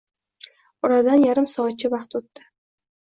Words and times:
Oradan 0.89 1.25
yarim 1.27 1.49
soatcha 1.53 1.93
vaqt 1.95 2.21
o'tdi. 2.21 2.47